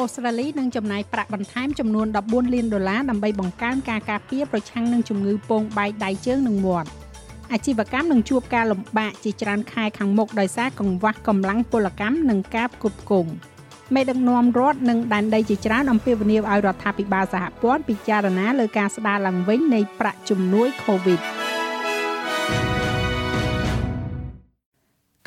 [0.00, 6.88] អូស្ត្រាលីនឹងចំណាយប្រាក់បន្ថែមចំនួន14លានដុល្លារដើម្បីបង្កើនការការពារប្រឆាំងនឹងជំងឺពងបែកដៃជើងនិងមាត់
[7.52, 13.30] អាជីវកម្មនឹងជួបការលំបាកជាច្រើនខែខាងមុខដោយសារកង្វះកម្លាំងពលកម្មនិងការផ្គត់ផ្គង់
[13.94, 21.37] មេដឹកនាំរដ្ឋនិងដែនដីជាច្រើនអំពាវនាវឲ្យរដ្ឋាភិបាលសហព័ន្ធពិចារណាលើការស្ដារឡើងវិញនៃប្រាក់ជំនួយ COVID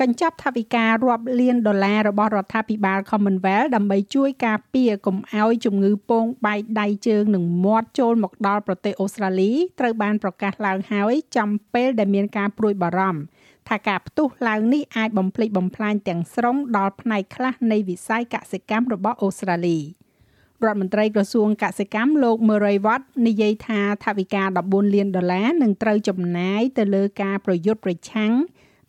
[0.01, 13.21] កញ្ចប់ថវិការាប់លានដុល្លាររបស់រដ្ឋាភិបាល Commonwealth ដើម្បីជួយការពារកុំឲ្យជំងឺពងបែកដៃជើងនិងមាត់ចូលមកដល់ប្រទេសអូស្ត្រាលីត្រូវបានប្រកាសឡើងហើយចំពេលដែលមានការព្រួយបារម្ភ
[13.69, 28.33] ថាការផ្ទុះឡើងនេះអាចបំផ្លិចបំផ្លាញទាំងស្រុងដល់ផ្នែកខ្លះនៃវិស័យកសិកម្មរបស់អូស្ត្រាលីរដ្ឋមន្ត្រីក្រសួងកសិកម្មលោក Murray Watt និយាយថាថវិកា14លានដុល្លារនឹងត្រូវចំណាយទៅលើការប្រយុទ្ធប្រឆាំង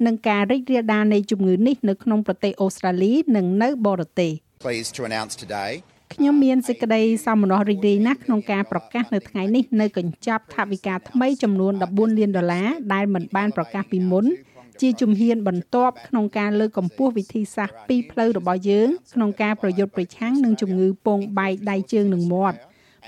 [0.06, 4.32] នឹងការរីករាលដាលនៃជំងឺនេះនៅក្នុងប្រទេសអូស្ត្រាលីនិងនៅបរទេស
[4.64, 5.72] pleased to announce today
[6.14, 14.26] ខ្ញុំមានសេចក្តីសោមនស្សរីករាយណាស់ក្នុងការប្រកាសនៅថ្ងៃនេះនៅកញ្ចប់ថវិកាថ្មីចំនួន14លានដុល្លារដែលមិនបានប្រកាសពីមុន
[14.80, 22.56] ជាជំហានបន្ទាប់ក្នុងការលើកកម្ពស់វិធីសាស្ត្រពីរផ្លូវរបស់យើងក្នុងការប្រយុទ្ធប្រឆាំងនឹងជំងឺពងបែកដៃជើងនិងមាត់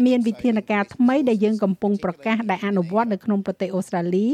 [0.06, 4.28] មានវិធានការថ្មីដែលយើងកំពុងប្រកាសដែលអនុវត្តនៅក្នុងប្រទេសអូស្ត្រាលី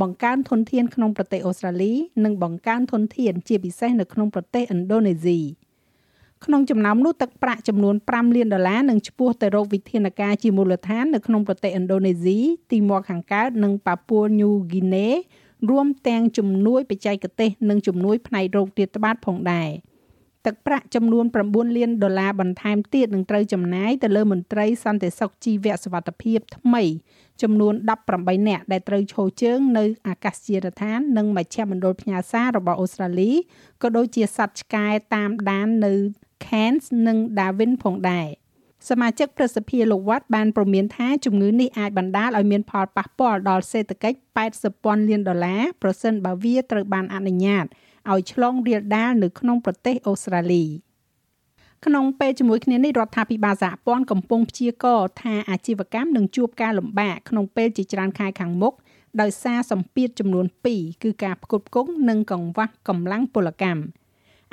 [0.00, 1.92] បង្កើនធនធានក្នុងប្រទេសអូស្ត្រាលី
[2.24, 5.40] និងបង្កើនធនធានជាពិសេសនៅក្នុងប្រទេសឥណ្ឌូនេស៊ី
[6.44, 12.38] ក្នុងចំណោមនោះទឹកប្រាក់ចំនួន5លានដុល្លារនឹងឈ្មោះទៅរកវិធានការជាមូលដ្ឋាននៅក្នុងប្រទេសឥណ្ឌូនេស៊ី
[12.70, 15.08] ទីមាត់ខាងកើតនិងប៉ាពួរញូហ្គីណេ
[15.70, 19.70] រួមទាំងជំនួយបច្ចេកទេសនិងជំនួយផ្នែករោគរាតត្បាតផងដែរ។
[20.46, 26.82] ទឹកប្រាក់ចំនួន9លានដុល្លារបន្ថែមទៀតនឹងត្រូវចំណាយទៅលើមន្ត្រីសន្តិសុខជីវៈសវត្ថភាពថ្មី
[27.42, 27.74] ចំនួន
[28.10, 33.32] 18នាក់ដែលត្រូវឈរជើងនៅអាកាសយានដ្ឋាននិងមជ្ឈមណ្ឌលផ្ញើសាររបស់អូស្ត្រាលី
[33.82, 35.94] ក៏ដូចជាសត្វឆ្កែតាមដាននៅ
[36.44, 38.28] Cairns និង Darwin ផងដែរ
[38.90, 44.18] សមាជិកប្រសិទ្ធិលោកវត្តបានប្រមានថាជំងឺនេះអាចបណ្ដាលឲ្យមានផលប៉ះពាល់ដល់សេដ្ឋកិច្ច
[44.50, 47.66] 80ពាន់លានដុល្លារប្រសិនបើវាត្រូវបានអនុញ្ញាត
[48.12, 50.64] ឲ្យឆ្លងរាលដាលនៅក្នុងប្រទេសអូស្ត្រាលី
[51.84, 58.74] ក្នុងពេលជាមួយគ្នានេះរដ្ឋាភិបាលសហព័ន្ធកំពុងព្យាករថាអាជីវកម្មនឹងជួបការលំបាកក្នុងពេលជាច្រើនខែខាងមុខ
[59.20, 63.82] ដោយសារសម្ពាធចំនួន2គឺការផ្គត់ផ្គង់និងកង្វះកម្លាំងពលកម្ម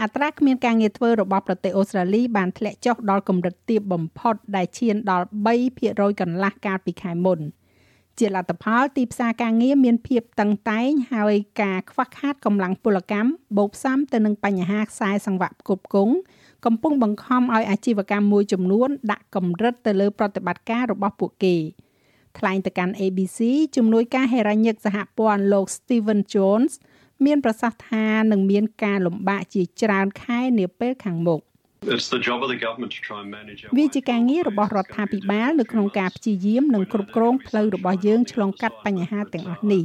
[0.01, 5.25] អត្រាគ្មានការងារធ្វើរបស់ប្រទេសអូស្ត្រាលីបានធ្លាក់ចុះដល់កម្រិតទាបបំផុតដែលឈានដល់
[5.73, 7.39] 3%កន្លះកាលពីខែមុន។
[8.19, 16.13] ជាលទ្ធផលទីផ្សារការងារមានភាពតឹងតែងហើយការខ្វះខាតកម្លាំងពលកម្មបូកផ្សំទៅនឹងបញ្ហាខ្សែសង្វាក់ផ្គត់ផ្គង់
[16.65, 21.55] កំពុងបង្ខំឲ្យអាជីវកម្មមួយចំនួនដាក់កម្រិតទៅលើប្រតិបត្តិការរបស់ពួកគេ
[22.37, 23.39] ថ្លែងទៅកាន់ ABC
[23.75, 26.73] ជំនួយការហេរ៉ាញឹកសហព័ន្ធលោក Steven Jones
[27.25, 31.41] មានប្រសាសន៍ថានឹងមានការលំបាកជាច្រើនខែនាពេលខាងមុខ
[33.77, 39.83] វាជាការងាររបស់រដ្ឋាភិបាលនៅក្នុងការព្យាយាមនិងគ្រប់គ្រងផ្លូវរបស់យើងឆ្លងកាត់បញ្ហាទាំងអស់នេះ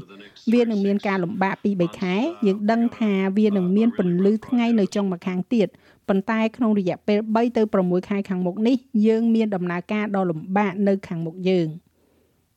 [0.52, 2.14] វានឹងមានការលំបាកពី3ខែ
[2.46, 5.68] យើងដឹងថាវានឹងមានពន្លឺថ្ងៃនៅចុងម្ខាងទៀត
[6.08, 11.68] ប៉ុន្តែក្នុងរយៈពេល3ទៅ6ខែខាងមុខនេះយើងមានដំណើរការដ៏លំបាកនៅខាងមុខយើង។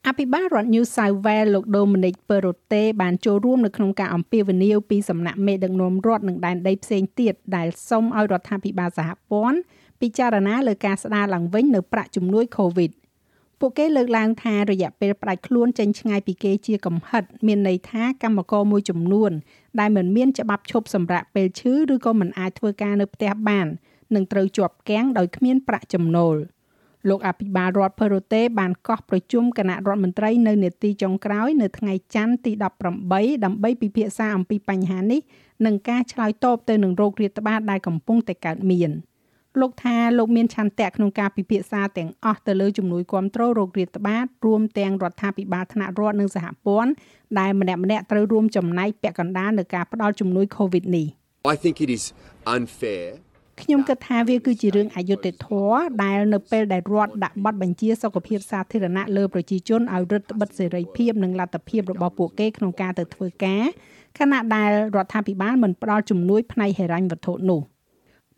[0.07, 9.59] អភិបាលរដ្ឋ New South Wales លោក Dominic Perrottet បានចូលរួមនៅក្នុងការអំពាវនាវពីសំណាក់មេដឹកនាំរដ្ឋនិងដែនដីផ្សេងទៀតដែលសុំឲ្យរដ្ឋាភិបាលសហព័ន្ធ
[10.01, 12.91] ពិចារណាលើការស្ដារឡើងវិញនៅប្រាក់ជំនួយ COVID
[13.59, 19.31] ពួកគេលើកឡើងថារយៈពេលផ្ដាច់ខ្លួនចេញឆ្ងាយពីគេជាកំហិត មានន័យថាកម្មករមួយចំនួន
[19.79, 23.67] ដែលមិនមានច្បាប់ឈប់សម្រាកពេលឈឺឬក៏មិនអាចធ្វើការនៅផ្ទះបាន
[24.15, 26.37] នឹងត្រូវជាប់គាំងដោយគ្មានប្រាក់ចំណូល។
[27.08, 32.52] លោកអភិបាលរដ្ឋផេរូតេបានកោះប្រជុំគណៈរដ្ឋមន្ត្រីនៅនេតិចុងក្រោយនៅថ្ងៃច័ន្ទទី
[32.98, 35.20] 18ដើម្បីពិភាក្សាអំពីបញ្ហានេះ
[35.66, 38.90] និងការឆ្លើយតបទៅនឹងโรគរាតត្បាតដែលកំពុងតែកើតមាន
[39.60, 46.92] លោកថាលោកមានឆន្ទៈក្នុងការពិភាក្សាទាំងអស់ទៅលើជំនួយគ្រប់គ្រងโรគរាតត្បាតរួមទាំងរដ្ឋាភិបាលថ្នាក់រដ្ឋនិងសហព័ន្ធ
[47.38, 51.06] ដែលម្នាក់ម្នាក់ត្រូវរួមចំណែកពាក់កណ្ដាលនៅការផ្តល់ជំនួយ COVID នេះ
[51.52, 52.04] I think it is
[52.56, 53.06] unfair
[53.61, 63.63] ខ្ញុំគិតថាវាគឺជារឿងអយុត្តិធម៌ដែលនៅពេលដែលរដ្ឋដាក់ប័ណ្ណបញ្ជាសុខភាពសាធារណៈលើប្រជាជនឲ្យរឹតបន្តឹងសេរីភាពនិងលទ្ធភាពរបស់ពួកគេក្នុងការទៅធ្វើការ
[64.19, 67.61] ខណៈដែលរដ្ឋាភិបាលមិនផ្ដល់ជំនួយផ្នែកហិរញ្ញវត្ថុនោះ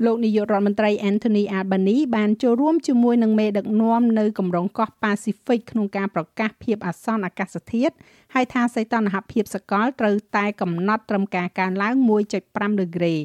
[0.06, 7.94] លោកនាយករដ្ឋមន្ត្រី Anthony Albanese បានចូលរួមជាមួយនឹងមេដឹកនាំនៅកម្រងកោះ Pacific ក្នុងការប្រកាសភាពអាសន្នអាកាសធាតុ
[8.34, 11.94] ហើយថាសីតុណ្ហភាពសកលត្រូវតែកំណត់ត្រឹមការកើនឡើង
[12.38, 13.16] 1.5ដឺក្រេ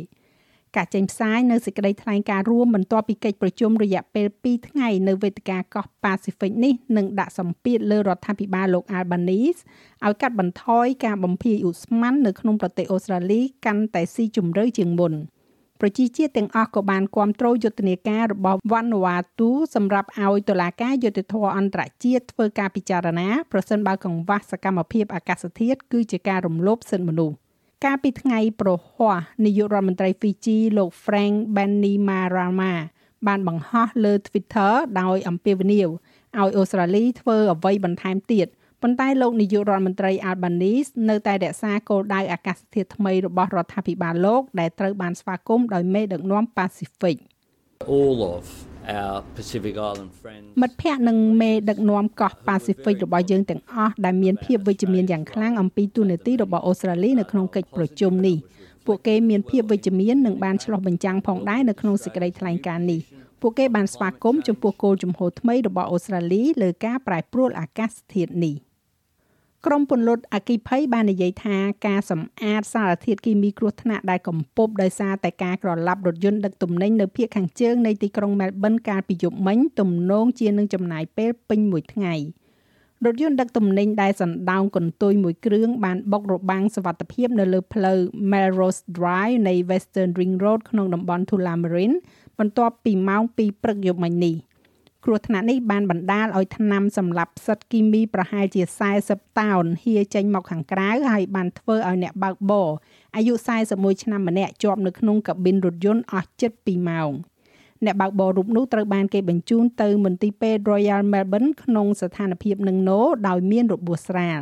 [0.77, 9.61] ការចេញផ្សាយនៅសេចក្តីថ្លែងការណ៍រួមបន្ទាប់ពីកិច្ចប្រជុំរយៈពេល2ថ្ងៃនៅវេទិកាកោះ Pacific នេះនឹងដាក់សម្ពាធលើរដ្ឋាភិបាលលោក Albanese
[10.07, 15.15] ឲ្យកាត់បន្ថយការបំភាយឧស្ម័ននៅក្នុងប្រទេសអូស្ត្រាលីកាន់តែស៊ីជម្រៅជាងមុន
[15.81, 27.37] ប្រជាជាតិទាំងអស់ក៏បានគាំទ្រយុទ្ធនាការរបស់វ៉ាន់វ៉ាទូសម្រាប់ឲ្យតុលាការយុត្តិធម៌អន្តរជាតិធ្វើការពិចារណាប្រសិនបើកង្វះសកម្មភាពអាកាសធាតុគឺជាការរំលោភសិទ្ធិមនុស្ស
[27.85, 32.75] កាលពីថ្ងៃប្រហ័សនាយករដ្ឋមន្ត្រីហ្វីជីលោក Frank Bainimarama
[33.27, 38.47] បានបង្ហោះលើ Twitter ដោយអំពាវនាវឲ្យអូស្ត្រាលីធ្វើអ្វីបន្ថែមទៀត
[38.83, 47.17] ប៉ុន្តែលោកនាយករដ្ឋមន្ត្រី Albanese នៅតែរក្សាគោលដៅអាកាសធាតុថ្មីរបស់រដ្ឋាភិបាលលោកដែលត្រូវបានស្វាគមន៍ដោយមេដឹកនាំប៉ាស៊ីហ្វិក
[47.99, 48.45] all of
[48.99, 58.37] our Pacific Island friends មិត្តភ័ក្តិនិងមេដឹកនាំកោះប៉ាស៊ីហ្វិករបស់យើងទាំងអស់ដែលមានភាពវិជ្ជមានយ៉ាងខ្លាំងអំពីទូនាទីរបស់អូស្ត្រាលីនៅក្នុងកិច្ចប្រជុំនេះ
[58.87, 63.01] ពួកគេមានភាពវិជ្ជមាននិងបានឆ្លុះបញ្ចាំងផងដែរនៅក្នុងសេចក្តីថ្លែងការណ៍នេះ
[63.41, 68.55] ពួកគេបានស្វាគមន៍ចំពោះគោលជំហរថ្មីរបស់អូស្ត្រាលីលើការប្រែប្រួលអាកាសធាតុនេះ
[69.69, 82.15] ក្រមពន្លត់អគិភ័យបាននិយាយថាការសម្អាតសារធាតុគីមីគ្រោះថ្នាក់ដែលកំពប់ដោយសារតែការក្រឡាប់រថយន្តដឹកទំនិញនៅភូមិខាងជើងនៃទីក្រុងមែលប៊នកាលពីយប់មិញទំនងជានឹងចំណាយពេលពេញមួយថ្ងៃ
[83.05, 87.99] រថយន្តដឹកទំនិញដែលសណ្ដោងកន្ទុយមួយគ្រឿងបានបុករបាំងសវត្ថិភាពនៅលើផ្លូវ
[88.33, 91.97] Melrose Drive នៃ Western Ring Road ក្នុងតំបន់ Tullamarine
[92.39, 94.37] បន្ទាប់ពីម៉ោង2ព្រឹកយប់មិញនេះ។
[95.07, 98.63] គ្រោះថ្នាក់នេះបានបណ្ដាលឲ្យថ្នាំសម្លាប់ផ្សិតគីមីប្រហែលជា
[99.01, 102.71] 40តោនហៀចេញមកខាងក្រៅហើយបានធ្វើឲ្យអ្នកបើកបរ
[103.17, 103.35] អាយុ
[103.69, 107.11] 41ឆ្នាំម្នាក់ជាប់នៅក្នុងកាប៊ីនរថយន្តអស់ជិត2ម៉ោង
[107.85, 114.41] អ្នកបើកបររូបនោះត្រូវបានគេបញ្ជូនទៅមន្ទីរពេទ្យ Royal Melbourne ក្នុងស្ថានភាពនឹងណូដោយមានរបួសស្រាល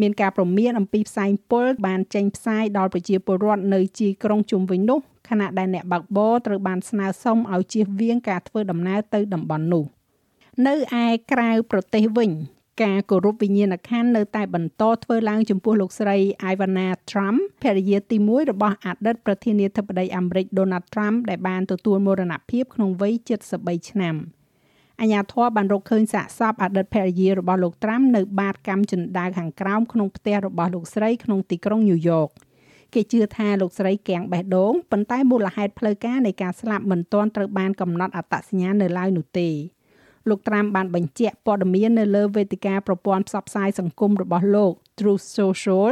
[0.00, 9.84] មានការព្រមានអំពីផ្សែងពុលបានចេញផ្សាយដល់ប្រជាពលរដ្ឋនៅជាយក្រុងជុំវិញនោះ ខណៈដែលអ្នកបើកបរត្រូវបានស្នើសុំឲ្យជៀសវាងការធ្វើដំណើរទៅតំបន់នោះ
[10.66, 12.30] នៅឯក្រៅប្រទេសវិញ
[12.82, 16.16] ការគោរពវិញ្ញាណក្ខន្ធនៅតែបន្តធ្វើឡើងចំពោះលោកស្រី
[16.52, 23.14] Ivana Trump ភរិយាទី1របស់អតីតប្រធានាធិបតីអាមេរិក Donald Trump ដែលបានទទួលមរណភាពក្នុងវ័យ
[23.52, 24.16] 73ឆ្នាំ
[25.00, 32.28] អាញាធរបានរកឃើញសាកសពអតីតភរិយារបស់លោកត្រាំនៅបាតកម្មចិនដាវខាងក្រោមក្នុងផ្ទះរបស់លោកស្រីក្នុងទីក្រុងញូវយ៉ក
[32.94, 39.48] គេជឿថាលោកស្រីកាំងបេះដូងប៉ុន្តែមូលហេតុផ្លូវការនៃការស្លាប់មិនទាន់ត្រូវបានកំណត់អត្តសញ្ញាណនៅឡើយនោះទេ
[40.28, 45.90] លោកត្រាំបានបញ្ជាក់ព័ត៌មាននៅលើវេទិកាប្រព័ន្ធផ្សព្វផ្សាយសង្គមរបស់លោក Truth Social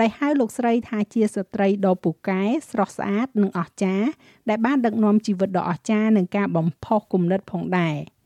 [0.00, 4.08] ដែលហៅលោកស្រីថាជាស្ត្រីដ៏ពូកែស្រស់ស្អាតនិងអស្ចារ្យ
[4.48, 7.96] ដែលបានដឹកនាំជីវិតដ៏អស្ចារ្យនិងការបំផុសគំនិតផងដែរ។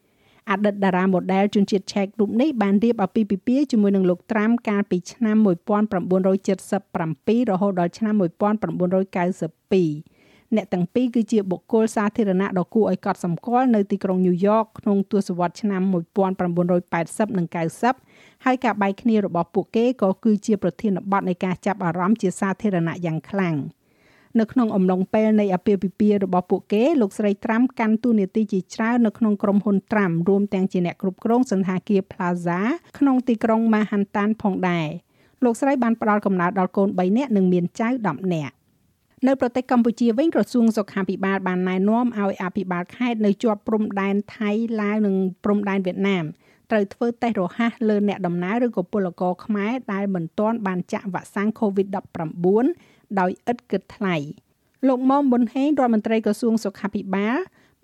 [0.51, 8.27] អតីតតារា model ជនជាតិឆែករូបនេះបានរៀបអាពាហ៍ពិពាហ៍ជាមួយនឹងលោកត្រាំកាលពីឆ្នាំ1977រហូតដល់ឆ្នាំ1992
[10.57, 15.83] អ្នកទាំងពីរគឺជាបុគ្គលសាធារណៈដ៏គួរឲ្យកត់សម្គាល់នៅទីក្រុងញូវយ៉កក្នុងទសវត្សរ៍ឆ្នាំ
[16.61, 17.47] 1980និង
[17.97, 23.57] 90ហើយការបែកគ្នារបស់ពួកគេក៏គឺជាប្រធានបទនៃការចាប់អារម្មណ៍ជាសាធារណៈយ៉ាងខ្លាំង។
[24.41, 32.61] នៅក្នុងអំឡុងពេលនៃអាពាហ៍ពិពាហ៍របស់ពួកគេលោកស្រីត្រាំកាន់តួនាទីជាច្រើននៅក្នុងក្រុមហ៊ុនត្រាំរួមទាំងជាអ្នកគ្រប់គ្រងសន្តាគារ Plaza
[32.99, 34.89] ក្នុងទីក្រុង Manhattan ផងដែរ
[35.45, 38.55] លោកស្រីបានផ្ដល់កំណើតដល់កូន3នាក់និងមានចៅ10នាក់
[39.27, 44.51] នៅប្រទេសកម្ពុជាវិញក្រសួងសុខាភិបាលបានណែនាំឲ្យអភិបាលខេត្តនៅជាប់ព្រំដែនថៃ
[44.81, 46.25] ឡាវនិងព្រំដែនវៀតណាម
[46.71, 54.17] ត្រូវធ្វើតេស្តរហ័សលើអ្នកដំណើរឬក៏ពលករខ្មែរដែលមិនទាន់បានចាក់វ៉ាក់សាំង COVID-19 ដោយឥតគិតថ្លៃ
[54.89, 57.37] លោកមុំប៊ុនហេងរដ្ឋមន្ត្រីក្រសួងសុខាភិបាល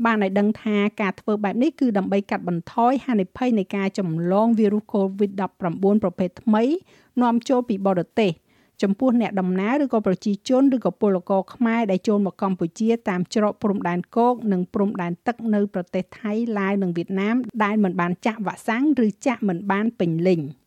[0.04, 6.62] បានឲ្យដឹងថាការធ្វើបែបនេះគឺដើម្បីកាត់បន្ថយហានិភ័យនៃការចម្លងវីរុស COVID-19 ប្រភេទថ្មី
[7.22, 8.32] នាំចូលពីបរទេស
[8.82, 20.40] ចំពោះអ្នកដំណើរឬក៏ប្រជាជនឬក៏ពលករខ្មែរដែលចូលមកកម្ពុជាតាមច្រកព្រំដែនគោកនិងព្រំដែនទឹកនៅប្រទេសថៃឡាវនិងវៀតណាមដែលមិនបានចាក់វ៉ាក់សាំងឬចាក់មិនបានពេញលេញ។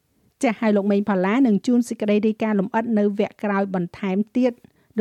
[0.44, 4.52] ចាស់ហើយលោកមេងផល្លានឹងជួនសេចក្តីរាយការណ៍លម្អិតនៅវគ្គក្រោយបន្ថែមទៀត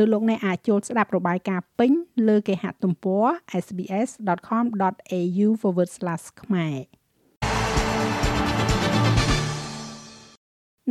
[0.01, 1.91] ឬលោកអ្នកអាចចូលស្ដាប់របាយការណ៍ពេញ
[2.27, 3.25] លើគេហទំព័រ
[3.63, 5.47] sbs.com.au/
[6.41, 6.77] ខ្មែរ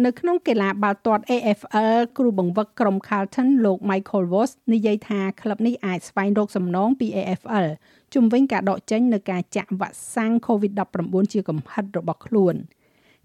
[0.05, 7.67] នៅក្នុងកីឡាបាល់ទាត់ AFL គ្រូបង្វឹកក្រុម Carlton លោក Michael Voss និយាយថាក្លឹបនេះអាចស្វែងរកសំណងពី AFL
[8.15, 12.57] ជំវិញការដកចេញនៅការចាក់វ៉ាក់សាំង COVID-19 ជាកំហិតរបស់ខ្លួន។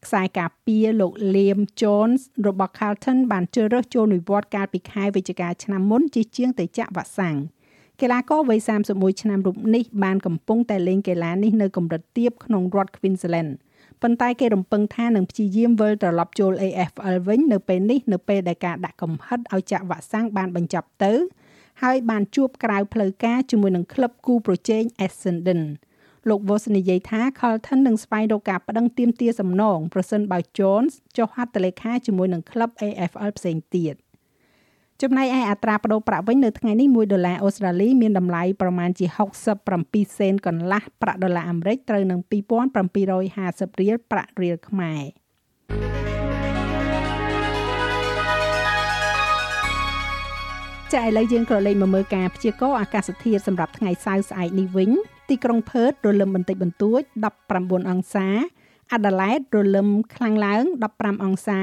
[0.06, 7.36] ខ្សែការពារលោក Liam Jones របស់ Carlton បានជ្រើសរើសចូលនិវត្តន៍កាលពីខែវិច្ឆិកាឆ្នាំមុនជាជាងទៅចាក់វ៉ាក់សាំង
[8.02, 8.60] កីឡាករវ័យ
[8.92, 13.52] 31ឆ្នាំរូបនេះបានកំពុងតែលេងកីឡានេះនៅកម្រិតទាបក្នុងរដ្ឋ Queensland
[14.02, 21.14] ប៉ុន្តែគេរំពឹងថានឹងព្យាយាមវិលត្រឡប់ចូល AFL វិញនៅពេលនេះនៅពេលដែលការដាក់កំហិតឲ្យចាក់វ៉ាក់សាំងបានបញ្ចប់ទៅ
[21.84, 25.62] ហើយបានជួបក្រៅផ្លូវការជាមួយនឹងក្លឹបគូប្រជែង Essendon
[26.30, 33.96] លោក Voss និយាយថា Carlton នឹងស្វែងរកការប្តឹងទាមទារសំណងប្រសិនបើ Jones ចុះហត្ថលេខាជាមួយនឹងក្លឹប AFL ផ្សេងទៀត
[35.02, 39.06] ចំណែកឯអត្រាប្តូរប្រាក់វិញនៅថ្ងៃនេះ1ដុល្លារអូស្ត្រាលីមានតម្លៃប្រមាណជា
[39.64, 45.04] 67សេនកន្លះប្រាក់ដុល្លារអាមេរិកត្រូវនឹង2750រៀលប្រាក់រៀលខ្មែរ
[50.94, 54.92] ចាឥឡូវយើងក៏លេខមកមើលការព្យាករណ៍អាកាសធាតុសម្រាប់ថ្ងៃសៅរ៍ស្អែកនេះវិញ
[55.30, 57.02] ទីក្រុងផឺតរលឹមបន្តិចបន្តួច
[57.46, 58.28] 19អង្សា
[58.94, 60.64] អាដាលេដរលឹមខ្លាំងឡើង
[60.96, 61.60] 15អង្សា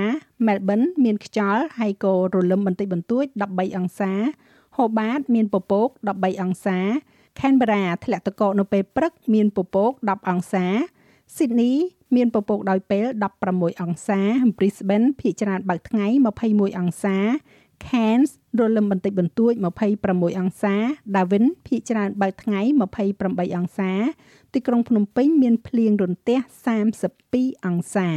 [0.47, 4.13] មែលប៊នមានខ្យល់ហើយក៏រលឹមបន្តិចបន្តួច13អង្សា
[4.77, 6.79] ហូបាតមានពពក13អង្សា
[7.41, 10.67] ខេនបេរ៉ាធ្លាក់ទឹកកកនៅពេលព្រឹកមានពពក10អង្សា
[11.37, 11.73] ស៊ីដនី
[12.17, 13.07] មានពពកដោយពេល
[13.43, 14.21] 16អង្សា
[14.59, 16.07] Brisbane ភាគច្រើនបើកថ្ងៃ
[16.43, 17.17] 21អង្សា
[17.89, 19.53] Cairns រលឹមបន្តិចបន្តួច
[19.97, 20.75] 26អង្សា
[21.15, 22.61] Darwin ភាគច្រើនបើកថ្ងៃ
[23.09, 23.93] 28អង្សា
[24.53, 26.39] ទីក្រុងភ្នំពេញមានភ្លៀងរន្ទះ
[27.03, 28.09] 32អង្សា